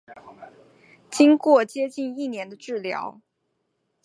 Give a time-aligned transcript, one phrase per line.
[1.11, 3.21] 经过接近一年的治疗